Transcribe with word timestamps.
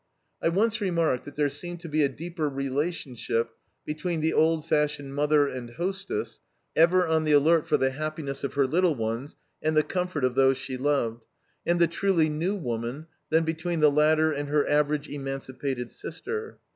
I 0.41 0.49
once 0.49 0.81
remarked 0.81 1.25
that 1.25 1.35
there 1.35 1.51
seemed 1.51 1.79
to 1.81 1.87
be 1.87 2.01
a 2.01 2.09
deeper 2.09 2.49
relationship 2.49 3.51
between 3.85 4.21
the 4.21 4.33
old 4.33 4.65
fashioned 4.67 5.13
mother 5.13 5.47
and 5.47 5.69
hostess, 5.75 6.39
ever 6.75 7.05
on 7.05 7.23
the 7.23 7.33
alert 7.33 7.67
for 7.67 7.77
the 7.77 7.91
happiness 7.91 8.43
of 8.43 8.55
her 8.55 8.65
little 8.65 8.95
ones 8.95 9.37
and 9.61 9.77
the 9.77 9.83
comfort 9.83 10.23
of 10.23 10.33
those 10.33 10.57
she 10.57 10.75
loved, 10.75 11.25
and 11.67 11.79
the 11.79 11.85
truly 11.85 12.29
new 12.29 12.55
woman, 12.55 13.05
than 13.29 13.43
between 13.43 13.79
the 13.79 13.91
latter 13.91 14.31
and 14.31 14.49
her 14.49 14.67
average 14.67 15.07
emancipated 15.07 15.91
sister. 15.91 16.57